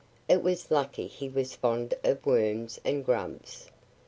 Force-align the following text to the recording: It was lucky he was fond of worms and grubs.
It 0.27 0.41
was 0.41 0.71
lucky 0.71 1.05
he 1.05 1.29
was 1.29 1.53
fond 1.53 1.93
of 2.03 2.25
worms 2.25 2.81
and 2.83 3.05
grubs. 3.05 3.69